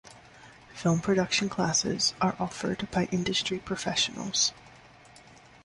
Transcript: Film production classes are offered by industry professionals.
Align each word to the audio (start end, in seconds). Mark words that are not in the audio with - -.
Film 0.73 0.99
production 0.99 1.47
classes 1.47 2.15
are 2.19 2.35
offered 2.39 2.89
by 2.89 3.05
industry 3.11 3.59
professionals. 3.59 4.51